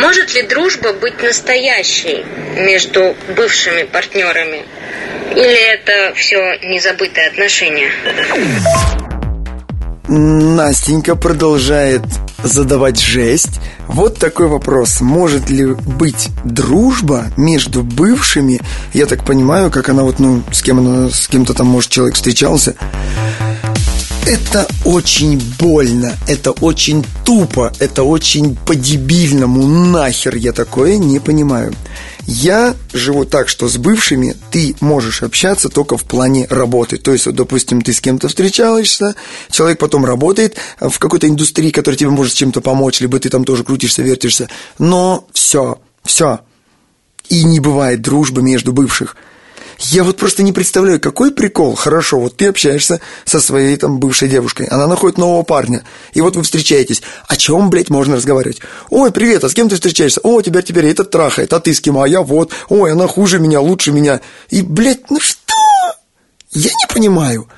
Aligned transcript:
Может 0.00 0.34
ли 0.34 0.42
дружба 0.42 0.94
быть 0.94 1.22
настоящей 1.22 2.24
между 2.56 3.14
бывшими 3.36 3.82
партнерами? 3.82 4.64
Или 5.32 5.74
это 5.74 6.14
все 6.14 6.58
незабытые 6.62 7.28
отношения? 7.28 7.90
Настенька 10.08 11.16
продолжает 11.16 12.02
задавать 12.42 12.98
жесть. 12.98 13.60
Вот 13.86 14.18
такой 14.18 14.48
вопрос. 14.48 15.02
Может 15.02 15.50
ли 15.50 15.66
быть 15.66 16.30
дружба 16.44 17.26
между 17.36 17.82
бывшими? 17.82 18.60
Я 18.94 19.04
так 19.04 19.24
понимаю, 19.24 19.70
как 19.70 19.90
она 19.90 20.02
вот, 20.02 20.18
ну, 20.18 20.42
с 20.50 20.62
кем 20.62 20.78
она, 20.78 21.10
с 21.10 21.28
кем-то 21.28 21.52
там, 21.52 21.66
может, 21.66 21.90
человек 21.90 22.14
встречался. 22.14 22.74
Это 24.30 24.68
очень 24.84 25.42
больно, 25.58 26.16
это 26.28 26.52
очень 26.52 27.04
тупо, 27.24 27.72
это 27.80 28.04
очень 28.04 28.54
по-дебильному. 28.54 29.66
Нахер 29.66 30.36
я 30.36 30.52
такое 30.52 30.98
не 30.98 31.18
понимаю. 31.18 31.74
Я 32.26 32.76
живу 32.92 33.24
так, 33.24 33.48
что 33.48 33.68
с 33.68 33.76
бывшими 33.76 34.36
ты 34.52 34.76
можешь 34.78 35.24
общаться 35.24 35.68
только 35.68 35.96
в 35.96 36.04
плане 36.04 36.46
работы. 36.48 36.96
То 36.96 37.12
есть, 37.12 37.26
вот, 37.26 37.34
допустим, 37.34 37.82
ты 37.82 37.92
с 37.92 38.00
кем-то 38.00 38.28
встречаешься, 38.28 39.16
человек 39.50 39.80
потом 39.80 40.04
работает 40.04 40.54
в 40.78 40.96
какой-то 41.00 41.26
индустрии, 41.26 41.72
которая 41.72 41.98
тебе 41.98 42.10
может 42.10 42.34
чем-то 42.34 42.60
помочь, 42.60 43.00
либо 43.00 43.18
ты 43.18 43.30
там 43.30 43.42
тоже 43.42 43.64
крутишься, 43.64 44.02
вертишься. 44.02 44.48
Но 44.78 45.26
все, 45.32 45.80
все. 46.04 46.38
И 47.28 47.42
не 47.42 47.58
бывает 47.58 48.00
дружбы 48.00 48.42
между 48.42 48.72
бывших– 48.72 49.16
я 49.80 50.04
вот 50.04 50.18
просто 50.18 50.42
не 50.42 50.52
представляю, 50.52 51.00
какой 51.00 51.32
прикол. 51.32 51.74
Хорошо, 51.74 52.20
вот 52.20 52.36
ты 52.36 52.46
общаешься 52.46 53.00
со 53.24 53.40
своей 53.40 53.76
там 53.76 53.98
бывшей 53.98 54.28
девушкой, 54.28 54.66
она 54.66 54.86
находит 54.86 55.18
нового 55.18 55.42
парня, 55.42 55.84
и 56.12 56.20
вот 56.20 56.36
вы 56.36 56.42
встречаетесь. 56.42 57.02
О 57.26 57.36
чем, 57.36 57.70
блядь, 57.70 57.90
можно 57.90 58.16
разговаривать? 58.16 58.60
Ой, 58.90 59.10
привет, 59.10 59.42
а 59.44 59.48
с 59.48 59.54
кем 59.54 59.68
ты 59.68 59.76
встречаешься? 59.76 60.20
О, 60.22 60.42
тебя 60.42 60.62
теперь 60.62 60.86
этот 60.86 61.10
трахает, 61.10 61.52
а 61.52 61.60
ты 61.60 61.72
с 61.72 61.80
кем? 61.80 61.98
А 61.98 62.06
я 62.06 62.22
вот. 62.22 62.52
Ой, 62.68 62.92
она 62.92 63.06
хуже 63.06 63.38
меня, 63.38 63.60
лучше 63.60 63.92
меня. 63.92 64.20
И, 64.50 64.62
блядь, 64.62 65.10
ну 65.10 65.18
что? 65.18 65.54
Я 66.52 66.70
не 66.70 66.92
понимаю. 66.92 67.48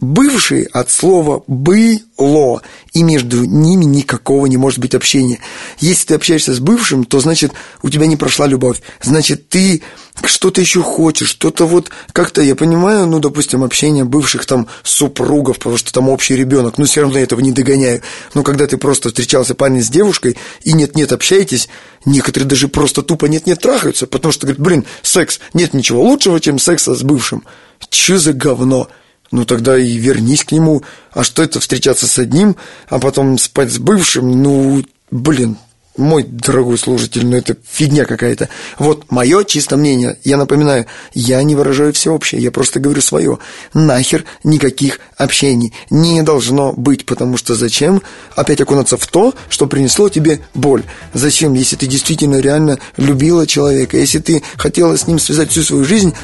Бывшие 0.00 0.66
от 0.66 0.90
слова 0.90 1.42
«было», 1.46 2.62
и 2.92 3.02
между 3.02 3.44
ними 3.44 3.84
никакого 3.84 4.46
не 4.46 4.56
может 4.56 4.78
быть 4.78 4.94
общения. 4.94 5.38
Если 5.78 6.06
ты 6.06 6.14
общаешься 6.14 6.54
с 6.54 6.60
бывшим, 6.60 7.04
то 7.04 7.20
значит 7.20 7.52
у 7.82 7.90
тебя 7.90 8.06
не 8.06 8.16
прошла 8.16 8.46
любовь. 8.46 8.82
Значит, 9.02 9.48
ты 9.48 9.82
что-то 10.24 10.60
еще 10.60 10.82
хочешь, 10.82 11.28
что-то 11.28 11.66
вот 11.66 11.90
как-то, 12.12 12.42
я 12.42 12.54
понимаю, 12.54 13.06
ну, 13.06 13.20
допустим, 13.20 13.64
общение 13.64 14.04
бывших 14.04 14.46
там 14.46 14.66
супругов, 14.82 15.58
потому 15.58 15.76
что 15.76 15.92
там 15.92 16.08
общий 16.08 16.36
ребенок, 16.36 16.78
но 16.78 16.84
все 16.84 17.02
равно 17.02 17.18
я 17.18 17.24
этого 17.24 17.40
не 17.40 17.52
догоняю. 17.52 18.02
Но 18.34 18.42
когда 18.42 18.66
ты 18.66 18.76
просто 18.76 19.08
встречался 19.08 19.54
парень 19.54 19.82
с 19.82 19.88
девушкой 19.88 20.36
и 20.62 20.72
нет-нет 20.72 21.12
общаетесь, 21.12 21.68
некоторые 22.04 22.48
даже 22.48 22.68
просто 22.68 23.02
тупо 23.02 23.26
нет-нет 23.26 23.60
трахаются, 23.60 24.06
потому 24.06 24.32
что 24.32 24.46
говорят, 24.46 24.62
блин, 24.62 24.84
секс, 25.02 25.40
нет 25.54 25.74
ничего 25.74 26.02
лучшего, 26.02 26.40
чем 26.40 26.58
секса 26.58 26.94
с 26.94 27.02
бывшим. 27.02 27.44
Че 27.90 28.18
за 28.18 28.32
говно? 28.32 28.88
Ну 29.30 29.44
тогда 29.44 29.78
и 29.78 29.96
вернись 29.96 30.44
к 30.44 30.52
нему. 30.52 30.82
А 31.12 31.24
что 31.24 31.42
это 31.42 31.60
встречаться 31.60 32.06
с 32.06 32.18
одним, 32.18 32.56
а 32.88 32.98
потом 32.98 33.38
спать 33.38 33.72
с 33.72 33.78
бывшим? 33.78 34.42
Ну, 34.42 34.84
блин, 35.10 35.56
мой 35.96 36.24
дорогой 36.24 36.78
служитель, 36.78 37.26
ну 37.26 37.36
это 37.36 37.56
фигня 37.68 38.04
какая-то. 38.04 38.48
Вот 38.78 39.10
мое 39.10 39.44
чисто 39.44 39.76
мнение, 39.76 40.18
я 40.24 40.36
напоминаю, 40.36 40.86
я 41.14 41.42
не 41.42 41.54
выражаю 41.54 41.92
всеобщее, 41.92 42.42
я 42.42 42.50
просто 42.50 42.80
говорю 42.80 43.00
свое. 43.00 43.38
Нахер 43.74 44.24
никаких 44.44 45.00
общений 45.16 45.72
не 45.90 46.22
должно 46.22 46.72
быть, 46.72 47.06
потому 47.06 47.36
что 47.36 47.54
зачем 47.54 48.02
опять 48.34 48.60
окунаться 48.60 48.96
в 48.96 49.06
то, 49.06 49.34
что 49.48 49.66
принесло 49.66 50.08
тебе 50.08 50.40
боль? 50.54 50.84
Зачем, 51.14 51.54
если 51.54 51.76
ты 51.76 51.86
действительно 51.86 52.40
реально 52.40 52.78
любила 52.96 53.46
человека, 53.46 53.96
если 53.96 54.18
ты 54.18 54.42
хотела 54.56 54.96
с 54.96 55.06
ним 55.06 55.18
связать 55.18 55.50
всю 55.50 55.62
свою 55.62 55.84
жизнь, 55.84 56.14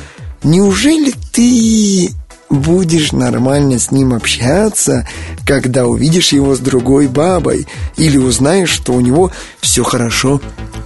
неужели 0.43 1.13
ты 1.33 2.11
будешь 2.53 3.13
нормально 3.13 3.79
с 3.79 3.91
ним 3.91 4.13
общаться, 4.15 5.09
когда 5.47 5.87
увидишь 5.87 6.33
его 6.33 6.55
с 6.55 6.59
другой 6.59 7.09
бабой 7.09 7.67
или 7.97 8.19
узнаешь, 8.19 8.71
что 8.71 8.93
у 8.93 9.01
него 9.01 9.33
все 9.61 9.83
хорошо 9.83 10.41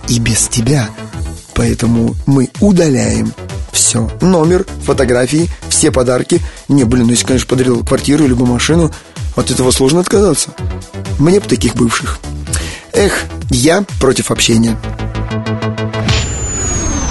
и 0.09 0.19
без 0.19 0.49
тебя. 0.49 0.89
Поэтому 1.55 2.15
мы 2.27 2.51
удаляем 2.61 3.33
все. 3.73 4.11
Номер, 4.21 4.65
фотографии, 4.85 5.49
все 5.69 5.91
подарки. 5.91 6.41
Не, 6.69 6.85
блин, 6.85 7.07
ну 7.07 7.11
если, 7.11 7.27
конечно, 7.27 7.49
подарил 7.49 7.85
квартиру, 7.85 8.27
либо 8.27 8.47
машину, 8.47 8.93
от 9.35 9.51
этого 9.51 9.71
сложно 9.71 10.01
отказаться. 10.01 10.51
Мне 11.19 11.41
бы 11.41 11.49
таких 11.49 11.75
бывших. 11.75 12.19
Эх, 12.93 13.25
я 13.51 13.85
против 14.01 14.31
общения. 14.31 14.79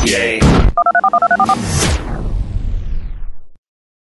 Yay. 0.06 0.44